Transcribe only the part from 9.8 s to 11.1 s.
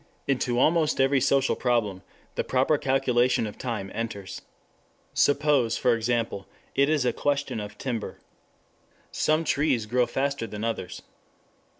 grow faster than others.